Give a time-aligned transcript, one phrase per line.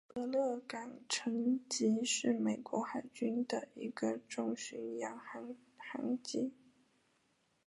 [0.15, 6.51] 俄勒冈城级是美国海军的一个重巡洋舰舰级。